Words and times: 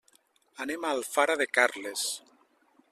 Anem 0.65 0.87
a 0.89 0.93
Alfara 0.97 1.37
de 1.43 1.49
Carles. 1.59 2.09